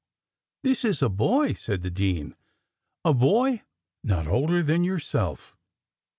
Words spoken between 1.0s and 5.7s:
a boy," said the dean; "a boy not older than yourself."